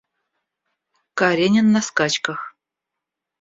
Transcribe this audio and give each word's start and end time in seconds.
Каренин 1.19 1.67
на 1.75 1.81
скачках. 1.89 2.41